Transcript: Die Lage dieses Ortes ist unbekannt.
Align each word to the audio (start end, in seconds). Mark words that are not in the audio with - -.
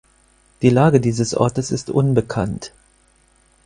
Die 0.63 0.71
Lage 0.71 0.99
dieses 0.99 1.35
Ortes 1.35 1.69
ist 1.69 1.91
unbekannt. 1.91 2.71